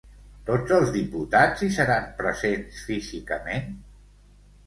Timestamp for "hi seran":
1.67-2.09